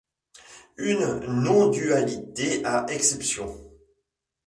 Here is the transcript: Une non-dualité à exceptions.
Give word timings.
Une 0.77 1.19
non-dualité 1.27 2.65
à 2.65 2.87
exceptions. 2.89 3.55